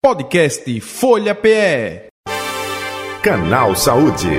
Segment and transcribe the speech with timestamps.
[0.00, 2.06] Podcast Folha PE.
[3.20, 4.30] Canal Saúde.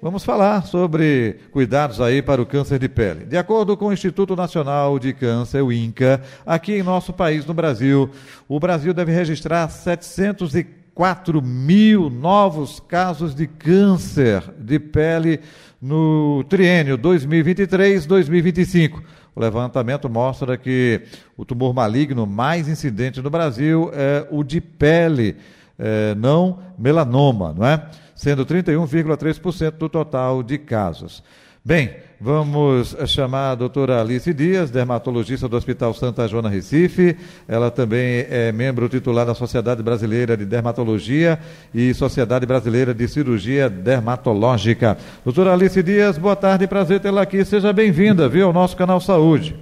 [0.00, 3.24] Vamos falar sobre cuidados aí para o câncer de pele.
[3.24, 7.52] De acordo com o Instituto Nacional de Câncer, o INCA, aqui em nosso país, no
[7.52, 8.08] Brasil,
[8.48, 15.40] o Brasil deve registrar 704 mil novos casos de câncer de pele
[15.82, 19.02] no triênio 2023-2025.
[19.36, 21.02] O levantamento mostra que
[21.36, 25.36] o tumor maligno mais incidente no Brasil é o de pele,
[25.78, 27.86] é, não melanoma, não é?
[28.14, 31.22] Sendo 31,3% do total de casos.
[31.66, 37.16] Bem, vamos chamar a doutora Alice Dias, dermatologista do Hospital Santa Joana Recife.
[37.48, 41.40] Ela também é membro titular da Sociedade Brasileira de Dermatologia
[41.74, 44.96] e Sociedade Brasileira de Cirurgia Dermatológica.
[45.24, 47.44] Doutora Alice Dias, boa tarde, prazer tê-la aqui.
[47.44, 49.56] Seja bem-vinda, viu, ao nosso canal Saúde.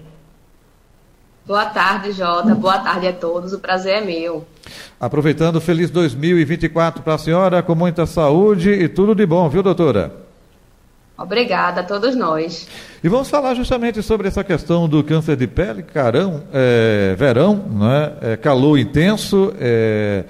[1.46, 2.54] Boa tarde, Jota.
[2.54, 3.54] Boa tarde a todos.
[3.54, 4.46] O prazer é meu.
[5.00, 10.23] Aproveitando, feliz 2024 para a senhora, com muita saúde e tudo de bom, viu, doutora?
[11.16, 12.66] Obrigada a todos nós.
[13.02, 18.12] E vamos falar justamente sobre essa questão do câncer de pele, carão, é, verão, né?
[18.20, 20.24] É, calor intenso, é,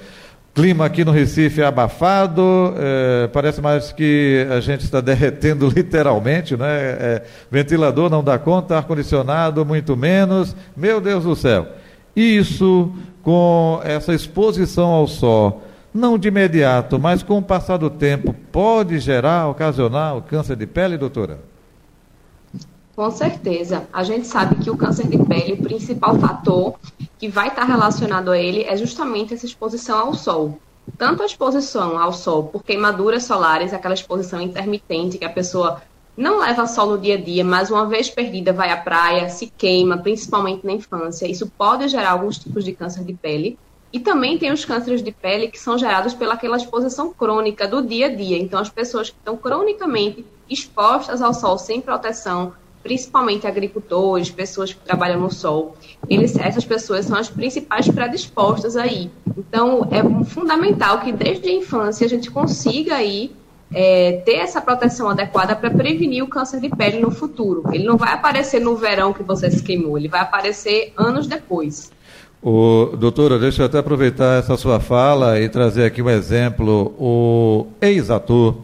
[0.55, 6.55] clima aqui no Recife é abafado, é, parece mais que a gente está derretendo literalmente,
[6.55, 7.23] né?
[7.51, 11.67] Ventilador não dá conta, ar-condicionado muito menos, meu Deus do céu.
[12.15, 15.63] Isso com essa exposição ao sol
[15.95, 20.67] não de imediato, mas com o passar do tempo, pode gerar, ocasionar o câncer de
[20.67, 21.41] pele, doutora?
[22.97, 23.87] Com certeza.
[23.93, 26.75] A gente sabe que o câncer de pele, o principal fator
[27.17, 30.59] que vai estar relacionado a ele é justamente essa exposição ao sol.
[30.99, 35.81] Tanto a exposição ao sol por queimaduras solares, aquela exposição intermitente que a pessoa
[36.17, 39.47] não leva sol no dia a dia, mas uma vez perdida vai à praia, se
[39.57, 41.27] queima, principalmente na infância.
[41.27, 43.59] Isso pode gerar alguns tipos de câncer de pele.
[43.95, 48.07] E também tem os cânceres de pele que são gerados pelaquela exposição crônica do dia
[48.07, 48.37] a dia.
[48.37, 52.53] Então, as pessoas que estão cronicamente expostas ao sol sem proteção,
[52.83, 55.77] principalmente agricultores, pessoas que trabalham no sol,
[56.11, 59.13] eles, essas pessoas são as principais predispostas aí.
[59.39, 63.31] Então, é fundamental que desde a infância a gente consiga aí
[63.73, 67.63] é, ter essa proteção adequada para prevenir o câncer de pele no futuro.
[67.73, 71.93] Ele não vai aparecer no verão que você se queimou, ele vai aparecer anos depois.
[72.47, 76.95] O, doutora, deixa eu até aproveitar essa sua fala e trazer aqui um exemplo.
[76.99, 78.57] O ex-ator,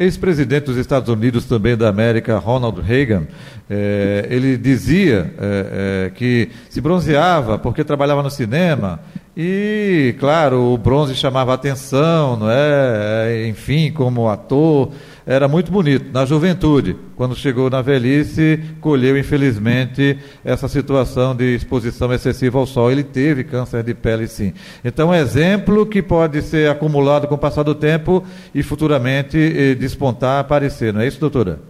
[0.00, 3.28] ex-presidente dos Estados Unidos também da América, Ronald Reagan,
[3.70, 8.98] é, ele dizia é, é, que se bronzeava porque trabalhava no cinema
[9.42, 13.46] e, claro, o bronze chamava atenção, não é?
[13.48, 14.90] Enfim, como ator,
[15.24, 16.12] era muito bonito.
[16.12, 22.92] Na juventude, quando chegou na velhice, colheu, infelizmente, essa situação de exposição excessiva ao sol.
[22.92, 24.52] Ele teve câncer de pele, sim.
[24.84, 28.22] Então, exemplo que pode ser acumulado com o passar do tempo
[28.54, 30.92] e futuramente eh, despontar, aparecer.
[30.92, 31.69] Não é isso, doutora?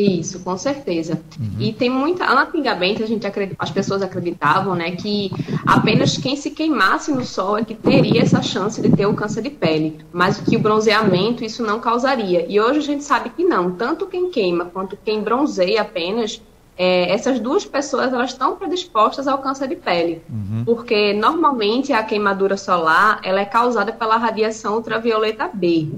[0.00, 1.20] Isso, com certeza.
[1.38, 1.56] Uhum.
[1.58, 2.24] E tem muita.
[2.30, 5.30] Antigamente, a gente acredita, as pessoas acreditavam né, que
[5.66, 9.42] apenas quem se queimasse no sol é que teria essa chance de ter o câncer
[9.42, 12.46] de pele, mas que o bronzeamento isso não causaria.
[12.48, 13.72] E hoje a gente sabe que não.
[13.72, 16.40] Tanto quem queima quanto quem bronzeia apenas
[16.82, 20.62] é, essas duas pessoas elas estão predispostas ao câncer de pele, uhum.
[20.64, 25.88] porque normalmente a queimadura solar ela é causada pela radiação ultravioleta B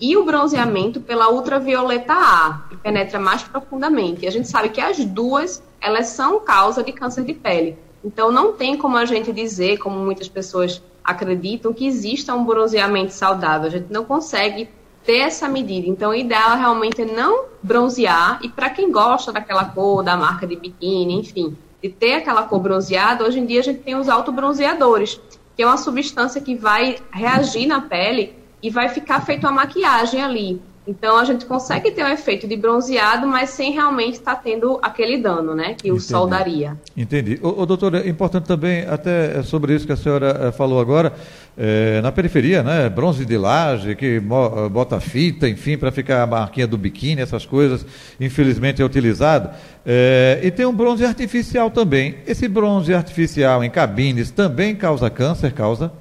[0.00, 4.24] e o bronzeamento pela ultravioleta A, penetra mais profundamente.
[4.24, 7.76] E a gente sabe que as duas elas são causa de câncer de pele.
[8.04, 13.12] Então não tem como a gente dizer, como muitas pessoas acreditam, que exista um bronzeamento
[13.12, 13.68] saudável.
[13.68, 14.68] A gente não consegue
[15.04, 15.88] ter essa medida.
[15.88, 18.40] Então, o ideal realmente é não bronzear.
[18.42, 22.60] E para quem gosta daquela cor, da marca de biquíni, enfim, de ter aquela cor
[22.60, 25.18] bronzeada, hoje em dia a gente tem os autobronzeadores,
[25.56, 30.22] que é uma substância que vai reagir na pele e vai ficar feito uma maquiagem
[30.22, 30.60] ali.
[30.88, 34.78] Então a gente consegue ter um efeito de bronzeado, mas sem realmente estar tá tendo
[34.80, 35.90] aquele dano, né, que Entendi.
[35.90, 36.78] o sol daria.
[36.96, 37.38] Entendi.
[37.42, 41.12] O, o doutor, é importante também, até sobre isso que a senhora eh, falou agora,
[41.58, 46.26] é, na periferia, né, bronze de laje, que eh, bota fita, enfim, para ficar a
[46.26, 47.84] marquinha do biquíni, essas coisas,
[48.18, 49.50] infelizmente é utilizado.
[49.84, 52.16] É, e tem um bronze artificial também.
[52.26, 55.92] Esse bronze artificial em cabines também causa câncer, causa?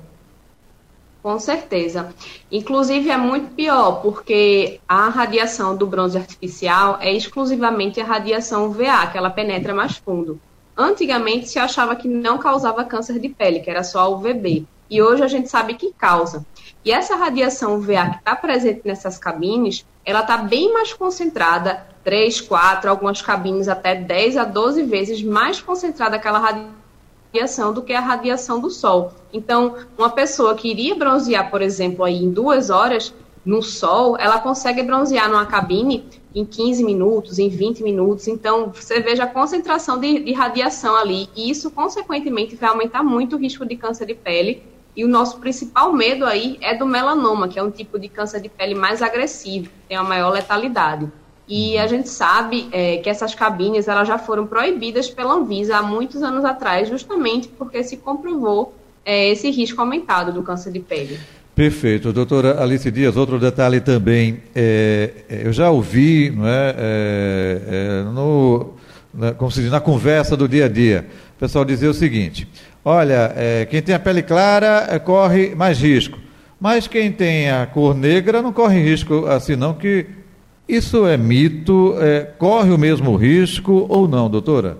[1.27, 2.15] Com certeza.
[2.49, 9.07] Inclusive é muito pior, porque a radiação do bronze artificial é exclusivamente a radiação UVA,
[9.07, 10.39] que ela penetra mais fundo.
[10.77, 14.65] Antigamente se achava que não causava câncer de pele, que era só a UVB.
[14.89, 16.45] E hoje a gente sabe que causa.
[16.85, 22.39] E essa radiação UVA que está presente nessas cabines, ela está bem mais concentrada, 3,
[22.39, 26.86] 4, algumas cabines até 10 a 12 vezes mais concentrada aquela radiação
[27.33, 29.13] radiação do que a radiação do sol.
[29.31, 33.13] Então, uma pessoa que iria bronzear, por exemplo, aí em duas horas
[33.45, 38.27] no sol, ela consegue bronzear numa cabine em 15 minutos, em 20 minutos.
[38.27, 43.35] Então, você veja a concentração de, de radiação ali, e isso, consequentemente, vai aumentar muito
[43.35, 44.63] o risco de câncer de pele.
[44.95, 48.41] E o nosso principal medo aí é do melanoma, que é um tipo de câncer
[48.41, 51.09] de pele mais agressivo, tem a maior letalidade.
[51.47, 55.81] E a gente sabe é, que essas cabines elas já foram proibidas pela Anvisa há
[55.81, 61.17] muitos anos atrás, justamente porque se comprovou é, esse risco aumentado do câncer de pele.
[61.55, 62.11] Perfeito.
[62.11, 68.03] Doutora Alice Dias, outro detalhe também, é, é eu já ouvi, não é, é, é
[68.13, 68.73] no,
[69.13, 72.45] na, como se diz, na conversa do dia a dia, o pessoal dizer o seguinte,
[72.83, 73.33] olha,
[73.69, 76.19] quem tem a pele clara corre mais risco,
[76.59, 80.05] mas quem tem a cor negra não corre risco assim não, que
[80.67, 81.95] isso é mito?
[81.99, 84.77] É, corre o mesmo risco ou não, doutora?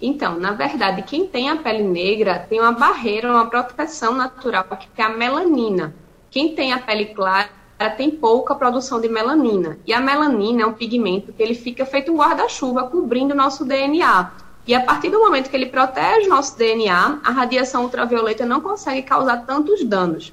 [0.00, 4.64] Então, na verdade, quem tem a pele negra tem uma barreira, uma proteção natural,
[4.94, 5.94] que é a melanina.
[6.30, 7.48] Quem tem a pele clara
[7.96, 9.78] tem pouca produção de melanina.
[9.86, 13.64] E a melanina é um pigmento que ele fica feito um guarda-chuva cobrindo o nosso
[13.64, 14.30] DNA.
[14.66, 18.60] E a partir do momento que ele protege o nosso DNA, a radiação ultravioleta não
[18.60, 20.32] consegue causar tantos danos.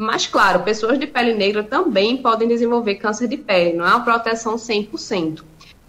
[0.00, 4.02] Mas, claro, pessoas de pele negra também podem desenvolver câncer de pele, não é uma
[4.02, 5.44] proteção 100%.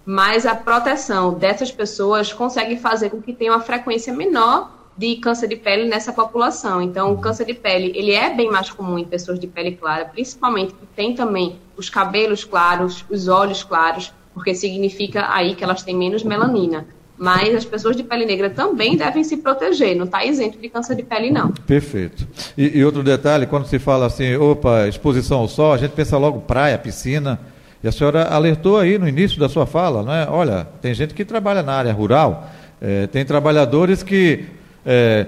[0.05, 5.47] Mas a proteção dessas pessoas consegue fazer com que tenha uma frequência menor de câncer
[5.47, 6.81] de pele nessa população.
[6.81, 10.03] Então, o câncer de pele, ele é bem mais comum em pessoas de pele clara,
[10.03, 15.83] principalmente que tem também os cabelos claros, os olhos claros, porque significa aí que elas
[15.83, 16.85] têm menos melanina
[17.21, 20.95] mas as pessoas de pele negra também devem se proteger, não está isento de câncer
[20.95, 21.51] de pele, não.
[21.51, 22.27] Perfeito.
[22.57, 26.17] E, e, outro detalhe, quando se fala assim, opa, exposição ao sol, a gente pensa
[26.17, 27.39] logo praia, piscina,
[27.83, 30.27] e a senhora alertou aí no início da sua fala, não é?
[30.27, 32.49] Olha, tem gente que trabalha na área rural,
[32.81, 34.45] é, tem trabalhadores que
[34.83, 35.27] é,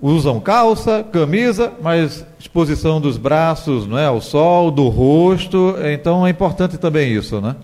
[0.00, 6.30] usam calça, camisa, mas exposição dos braços, não é, ao sol, do rosto, então é
[6.30, 7.56] importante também isso, né?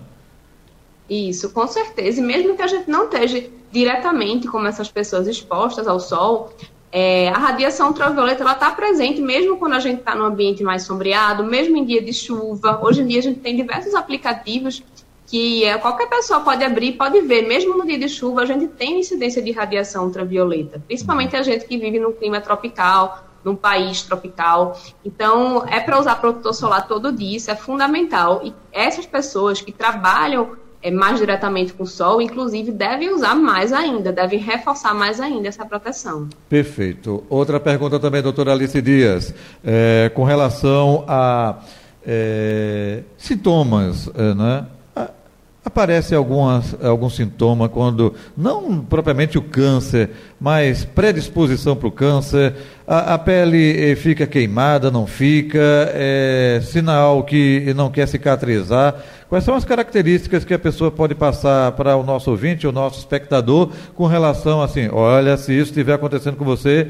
[1.09, 2.19] Isso, com certeza.
[2.19, 6.53] E mesmo que a gente não esteja diretamente como essas pessoas expostas ao sol,
[6.91, 10.83] é, a radiação ultravioleta ela está presente mesmo quando a gente está no ambiente mais
[10.83, 12.79] sombreado, mesmo em dia de chuva.
[12.83, 14.83] Hoje em dia a gente tem diversos aplicativos
[15.27, 18.67] que é, qualquer pessoa pode abrir, pode ver, mesmo no dia de chuva a gente
[18.67, 24.01] tem incidência de radiação ultravioleta, principalmente a gente que vive num clima tropical, num país
[24.01, 24.75] tropical.
[25.05, 28.41] Então é para usar protetor solar todo dia, isso é fundamental.
[28.43, 33.73] E essas pessoas que trabalham é, mais diretamente com o sol, inclusive devem usar mais
[33.73, 36.29] ainda, devem reforçar mais ainda essa proteção.
[36.47, 37.23] Perfeito.
[37.29, 39.33] Outra pergunta também, doutora Alice Dias,
[39.63, 41.59] é, com relação a
[42.05, 44.65] é, sintomas, é, né?
[45.69, 50.09] Aparece algumas, algum sintoma quando, não propriamente o câncer,
[50.41, 52.55] mas predisposição para o câncer,
[52.87, 55.59] a, a, pele eh, fica queimada, não fica,
[55.93, 58.95] é sinal que não quer cicatrizar.
[59.29, 62.97] Quais são as características que a pessoa pode passar para o nosso ouvinte, o nosso
[62.97, 66.89] espectador, com relação assim, olha, se isso estiver acontecendo com você,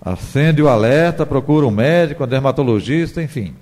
[0.00, 3.56] acende o alerta, procura um médico, um dermatologista, enfim.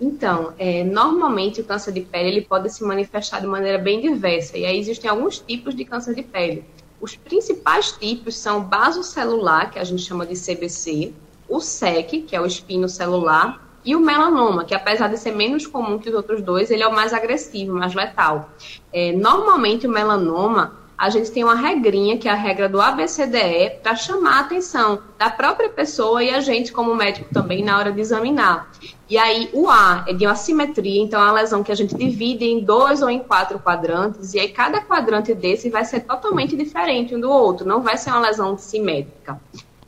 [0.00, 4.58] Então, é, normalmente o câncer de pele ele pode se manifestar de maneira bem diversa,
[4.58, 6.64] e aí existem alguns tipos de câncer de pele.
[7.00, 11.12] Os principais tipos são o basocelular, que a gente chama de CBC,
[11.48, 15.66] o SEC, que é o espino celular, e o melanoma, que apesar de ser menos
[15.66, 18.50] comum que os outros dois, ele é o mais agressivo, mais letal.
[18.92, 23.80] É, normalmente o melanoma a gente tem uma regrinha, que é a regra do ABCDE,
[23.82, 27.92] para chamar a atenção da própria pessoa e a gente, como médico, também na hora
[27.92, 28.70] de examinar.
[29.08, 31.94] E aí, o A é de uma simetria, então é uma lesão que a gente
[31.94, 36.56] divide em dois ou em quatro quadrantes, e aí cada quadrante desse vai ser totalmente
[36.56, 39.38] diferente um do outro, não vai ser uma lesão simétrica.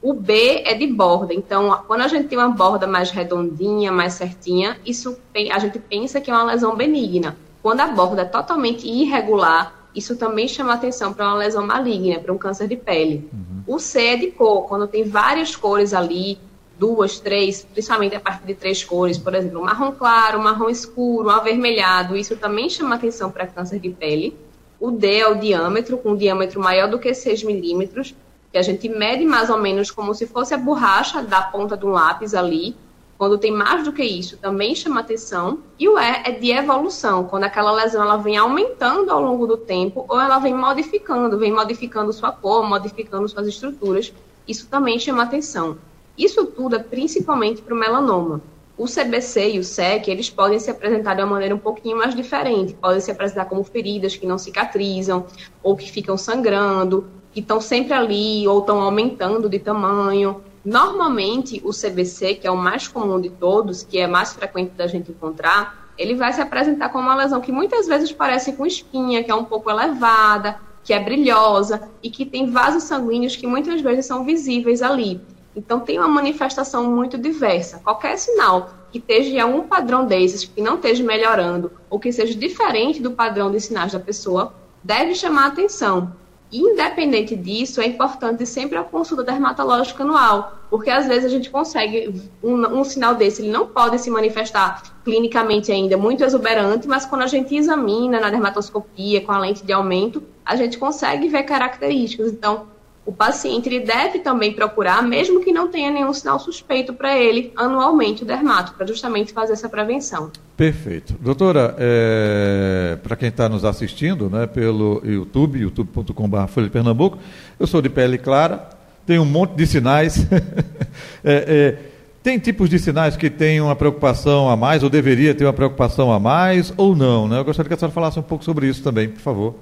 [0.00, 4.14] O B é de borda, então quando a gente tem uma borda mais redondinha, mais
[4.14, 5.18] certinha, isso
[5.52, 7.36] a gente pensa que é uma lesão benigna.
[7.60, 12.32] Quando a borda é totalmente irregular, isso também chama atenção para uma lesão maligna, para
[12.32, 13.28] um câncer de pele.
[13.32, 13.74] Uhum.
[13.74, 16.38] O C é de cor, quando tem várias cores ali,
[16.78, 22.16] duas, três, principalmente a partir de três cores, por exemplo, marrom claro, marrom escuro, avermelhado,
[22.16, 24.36] isso também chama atenção para câncer de pele.
[24.80, 28.14] O D é o diâmetro, com um diâmetro maior do que 6 milímetros,
[28.52, 31.84] que a gente mede mais ou menos como se fosse a borracha da ponta de
[31.84, 32.76] um lápis ali,
[33.18, 35.58] quando tem mais do que isso, também chama atenção.
[35.76, 39.56] E o E é de evolução, quando aquela lesão ela vem aumentando ao longo do
[39.56, 44.12] tempo ou ela vem modificando, vem modificando sua cor, modificando suas estruturas.
[44.46, 45.76] Isso também chama atenção.
[46.16, 48.40] Isso tudo é principalmente para o melanoma.
[48.76, 52.14] O CBC e o SEC, eles podem se apresentar de uma maneira um pouquinho mais
[52.14, 52.74] diferente.
[52.74, 55.26] Podem se apresentar como feridas que não cicatrizam
[55.60, 57.04] ou que ficam sangrando.
[57.32, 60.42] que estão sempre ali ou estão aumentando de tamanho.
[60.64, 64.86] Normalmente, o CBC, que é o mais comum de todos, que é mais frequente da
[64.86, 69.22] gente encontrar, ele vai se apresentar como uma lesão que muitas vezes parece com espinha,
[69.22, 73.80] que é um pouco elevada, que é brilhosa e que tem vasos sanguíneos que muitas
[73.80, 75.20] vezes são visíveis ali.
[75.56, 77.80] Então, tem uma manifestação muito diversa.
[77.80, 83.02] Qualquer sinal que esteja um padrão desses, que não esteja melhorando, ou que seja diferente
[83.02, 86.12] do padrão de sinais da pessoa, deve chamar atenção.
[86.50, 92.22] Independente disso, é importante sempre a consulta dermatológica anual, porque às vezes a gente consegue
[92.42, 97.22] um, um, sinal desse, ele não pode se manifestar clinicamente ainda muito exuberante, mas quando
[97.22, 102.32] a gente examina na dermatoscopia com a lente de aumento, a gente consegue ver características.
[102.32, 102.66] Então,
[103.04, 107.52] o paciente ele deve também procurar, mesmo que não tenha nenhum sinal suspeito para ele,
[107.56, 110.30] anualmente o dermato, para justamente fazer essa prevenção.
[110.58, 111.14] Perfeito.
[111.20, 117.16] Doutora, é, para quem está nos assistindo né, pelo YouTube, youtube.com.br Folha de Pernambuco,
[117.60, 118.68] eu sou de pele clara,
[119.06, 120.26] tenho um monte de sinais.
[121.22, 121.78] é, é,
[122.24, 126.12] tem tipos de sinais que têm uma preocupação a mais, ou deveria ter uma preocupação
[126.12, 127.28] a mais, ou não?
[127.28, 127.38] Né?
[127.38, 129.54] Eu gostaria que a senhora falasse um pouco sobre isso também, por favor.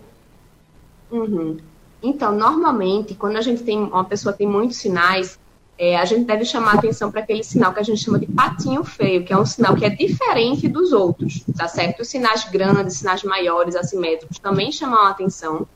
[1.10, 1.58] Uhum.
[2.02, 5.38] Então, normalmente, quando a gente tem uma pessoa tem muitos sinais,
[5.78, 8.82] é, a gente deve chamar atenção para aquele sinal que a gente chama de patinho
[8.82, 12.00] feio, que é um sinal que é diferente dos outros, tá certo?
[12.00, 15.66] Os sinais grandes, sinais maiores, assimétricos, também chamam a atenção.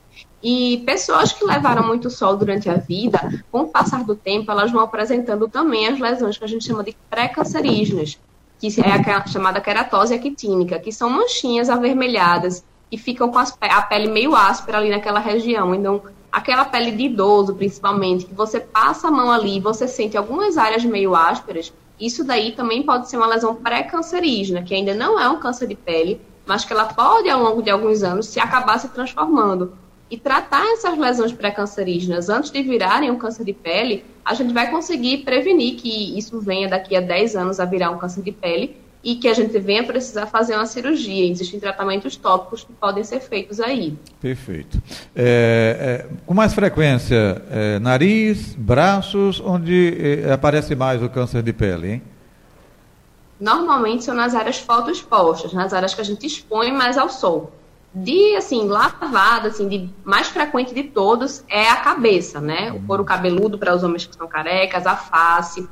[0.43, 4.71] E pessoas que levaram muito sol durante a vida, com o passar do tempo, elas
[4.71, 8.19] vão apresentando também as lesões que a gente chama de pré-cancerígenas,
[8.59, 14.09] que é a chamada queratose actínica, que são manchinhas avermelhadas e ficam com a pele
[14.09, 15.75] meio áspera ali naquela região.
[15.75, 20.15] Então, aquela pele de idoso, principalmente, que você passa a mão ali e você sente
[20.15, 25.19] algumas áreas meio ásperas, isso daí também pode ser uma lesão pré-cancerígena, que ainda não
[25.19, 28.39] é um câncer de pele, mas que ela pode, ao longo de alguns anos, se
[28.39, 29.73] acabar se transformando.
[30.09, 34.69] E tratar essas lesões pré-cancerígenas antes de virarem um câncer de pele, a gente vai
[34.69, 38.75] conseguir prevenir que isso venha daqui a 10 anos a virar um câncer de pele
[39.03, 41.29] e que a gente venha precisar fazer uma cirurgia.
[41.29, 43.97] Existem tratamentos tópicos que podem ser feitos aí.
[44.19, 44.81] Perfeito.
[45.15, 51.51] É, é, com mais frequência, é, nariz, braços, onde é, aparece mais o câncer de
[51.51, 52.01] pele, hein?
[53.39, 57.51] Normalmente são nas áreas fotoexpostas, nas áreas que a gente expõe mais ao sol.
[57.93, 62.71] De, assim, lavada, assim, de mais frequente de todos é a cabeça, né?
[62.71, 65.67] O couro cabeludo para os homens que são carecas, a face,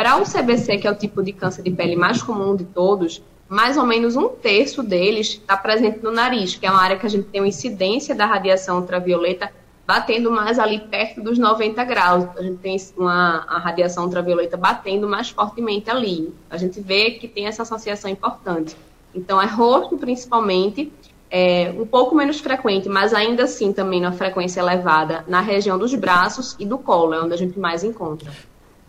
[0.00, 3.22] para o CBC, que é o tipo de câncer de pele mais comum de todos,
[3.46, 7.04] mais ou menos um terço deles está presente no nariz, que é uma área que
[7.04, 9.52] a gente tem uma incidência da radiação ultravioleta
[9.86, 12.24] batendo mais ali perto dos 90 graus.
[12.38, 16.32] A gente tem uma a radiação ultravioleta batendo mais fortemente ali.
[16.48, 18.74] A gente vê que tem essa associação importante.
[19.14, 20.90] Então, é rosto principalmente,
[21.30, 25.94] é, um pouco menos frequente, mas ainda assim também na frequência elevada na região dos
[25.94, 28.32] braços e do colo, é onde a gente mais encontra.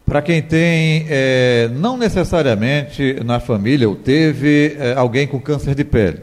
[0.05, 5.83] Para quem tem, é, não necessariamente na família, ou teve é, alguém com câncer de
[5.83, 6.21] pele,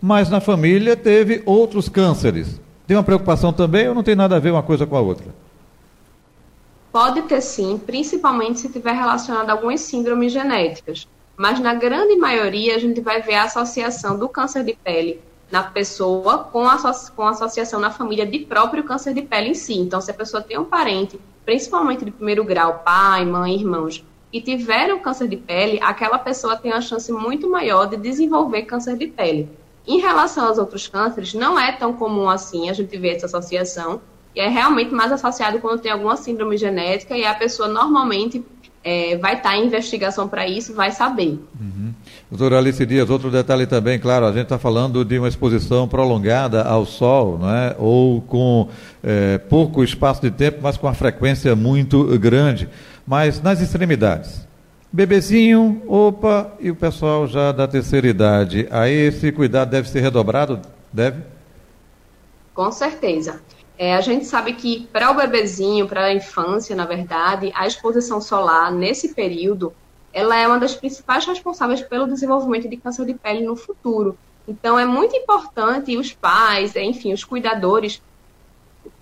[0.00, 2.60] mas na família teve outros cânceres.
[2.86, 5.26] Tem uma preocupação também ou não tem nada a ver uma coisa com a outra?
[6.92, 11.08] Pode ter sim, principalmente se tiver relacionado a algumas síndromes genéticas.
[11.36, 15.62] Mas na grande maioria a gente vai ver a associação do câncer de pele na
[15.62, 16.78] pessoa com a,
[17.16, 19.74] com a associação na família de próprio câncer de pele em si.
[19.74, 24.40] Então, se a pessoa tem um parente principalmente de primeiro grau, pai, mãe, irmãos, e
[24.40, 29.06] tiveram câncer de pele, aquela pessoa tem uma chance muito maior de desenvolver câncer de
[29.06, 29.48] pele.
[29.86, 34.00] Em relação aos outros cânceres, não é tão comum assim a gente ver essa associação,
[34.34, 38.44] e é realmente mais associado quando tem alguma síndrome genética e a pessoa normalmente
[38.82, 41.38] é, vai estar em investigação para isso, vai saber.
[41.60, 41.73] Uhum.
[42.30, 46.62] Doutora Alice Dias, outro detalhe também, claro, a gente está falando de uma exposição prolongada
[46.62, 47.76] ao sol, não é?
[47.78, 48.68] ou com
[49.02, 52.68] é, pouco espaço de tempo, mas com uma frequência muito grande.
[53.06, 54.48] Mas nas extremidades,
[54.90, 60.60] bebezinho, opa, e o pessoal já da terceira idade, aí esse cuidado deve ser redobrado?
[60.92, 61.22] Deve?
[62.54, 63.40] Com certeza.
[63.76, 68.20] É, a gente sabe que para o bebezinho, para a infância, na verdade, a exposição
[68.20, 69.74] solar nesse período
[70.14, 74.16] ela é uma das principais responsáveis pelo desenvolvimento de câncer de pele no futuro.
[74.46, 78.00] Então, é muito importante os pais, enfim, os cuidadores,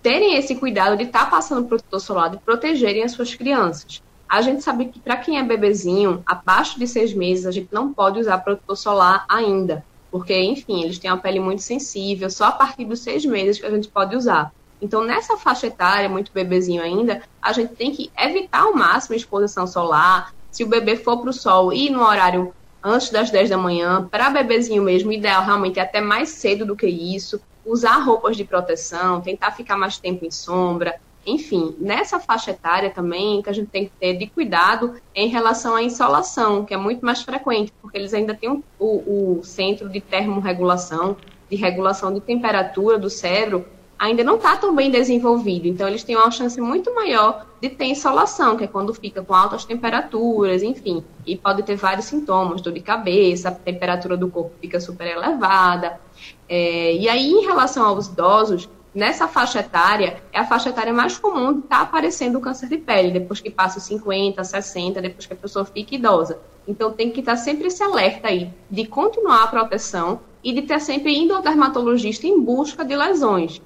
[0.01, 4.01] terem esse cuidado de estar tá passando protetor solar, de protegerem as suas crianças.
[4.27, 7.93] A gente sabe que para quem é bebezinho, abaixo de seis meses, a gente não
[7.93, 12.51] pode usar protetor solar ainda, porque, enfim, eles têm uma pele muito sensível, só a
[12.51, 14.51] partir dos seis meses que a gente pode usar.
[14.81, 19.17] Então, nessa faixa etária, muito bebezinho ainda, a gente tem que evitar ao máximo a
[19.17, 23.49] exposição solar, se o bebê for para o sol e no horário antes das 10
[23.49, 27.41] da manhã, para bebezinho mesmo, ideal realmente é até mais cedo do que isso.
[27.65, 33.41] usar roupas de proteção, tentar ficar mais tempo em sombra, enfim, nessa faixa etária também
[33.41, 37.05] que a gente tem que ter de cuidado em relação à insolação, que é muito
[37.05, 41.15] mais frequente, porque eles ainda têm o, o centro de termorregulação,
[41.49, 43.65] de regulação de temperatura do cérebro,
[44.03, 45.65] ainda não está tão bem desenvolvido.
[45.65, 49.33] Então, eles têm uma chance muito maior de ter insolação, que é quando fica com
[49.33, 51.01] altas temperaturas, enfim.
[51.25, 56.01] E pode ter vários sintomas, dor de cabeça, a temperatura do corpo fica super elevada.
[56.49, 61.17] É, e aí, em relação aos idosos, nessa faixa etária, é a faixa etária mais
[61.17, 65.01] comum de estar tá aparecendo o câncer de pele, depois que passa os 50, 60,
[65.01, 66.39] depois que a pessoa fica idosa.
[66.67, 70.63] Então, tem que estar tá sempre esse alerta aí de continuar a proteção e de
[70.63, 73.61] ter sempre indo ao dermatologista em busca de lesões.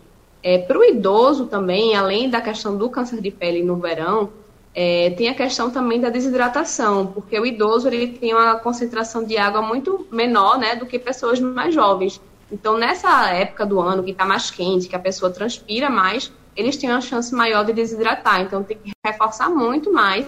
[0.49, 4.29] É, Para o idoso também, além da questão do câncer de pele no verão,
[4.73, 9.37] é, tem a questão também da desidratação, porque o idoso ele tem uma concentração de
[9.37, 12.21] água muito menor né, do que pessoas mais jovens.
[12.49, 16.77] Então, nessa época do ano que está mais quente, que a pessoa transpira mais, eles
[16.77, 18.39] têm uma chance maior de desidratar.
[18.39, 20.25] Então, tem que reforçar muito mais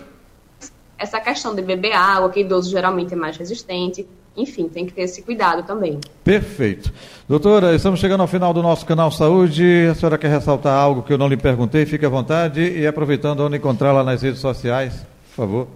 [0.97, 4.05] essa questão de beber água, que idoso geralmente é mais resistente.
[4.35, 5.99] Enfim, tem que ter esse cuidado também.
[6.23, 6.93] Perfeito.
[7.27, 9.87] Doutora, estamos chegando ao final do nosso canal Saúde.
[9.91, 11.85] A senhora quer ressaltar algo que eu não lhe perguntei?
[11.85, 15.67] Fique à vontade e aproveitando onde encontrá-la nas redes sociais, por favor.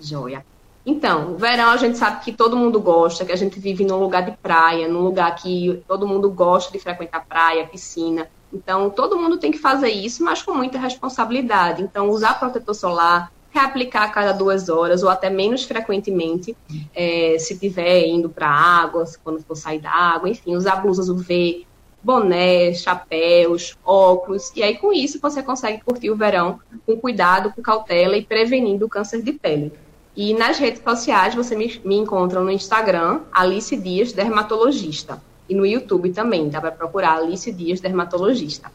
[0.00, 0.44] Joia.
[0.84, 3.98] Então, o verão a gente sabe que todo mundo gosta, que a gente vive num
[3.98, 8.28] lugar de praia, num lugar que todo mundo gosta de frequentar praia, piscina.
[8.52, 11.82] Então, todo mundo tem que fazer isso, mas com muita responsabilidade.
[11.82, 16.56] Então, usar protetor solar, reaplicar a cada duas horas ou até menos frequentemente,
[16.94, 21.66] é, se tiver indo para água, quando for sair da água, enfim, usar blusas UV,
[22.02, 27.60] boné, chapéus, óculos, e aí com isso você consegue curtir o verão com cuidado, com
[27.60, 29.72] cautela e prevenindo o câncer de pele.
[30.16, 35.66] E nas redes sociais você me, me encontra no Instagram, Alice Dias Dermatologista, e no
[35.66, 38.70] YouTube também, dá para procurar Alice Dias Dermatologista.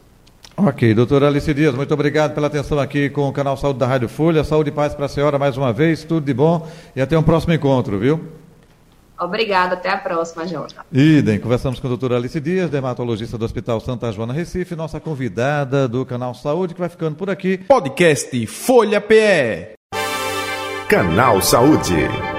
[0.56, 4.08] Ok, doutora Alice Dias, muito obrigado pela atenção aqui com o canal Saúde da Rádio
[4.08, 4.42] Folha.
[4.42, 7.22] Saúde e paz para a senhora mais uma vez, tudo de bom e até um
[7.22, 8.26] próximo encontro, viu?
[9.18, 10.76] Obrigada, até a próxima, Jota.
[10.92, 15.86] Idem, conversamos com a doutora Alice Dias, dermatologista do Hospital Santa Joana Recife, nossa convidada
[15.86, 17.58] do canal Saúde, que vai ficando por aqui.
[17.58, 19.74] Podcast Folha PE.
[20.88, 22.35] Canal Saúde.